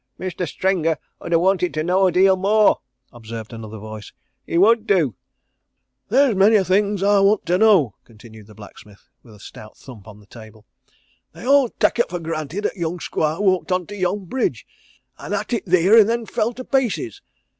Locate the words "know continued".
7.59-8.47